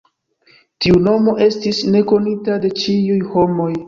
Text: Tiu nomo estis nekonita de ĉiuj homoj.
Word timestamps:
Tiu 0.85 0.95
nomo 1.07 1.35
estis 1.47 1.81
nekonita 1.97 2.57
de 2.65 2.73
ĉiuj 2.81 3.19
homoj. 3.35 3.69